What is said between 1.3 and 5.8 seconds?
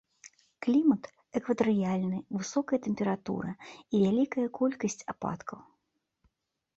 экватарыяльны, высокая тэмпература і вялікая колькасць ападкаў.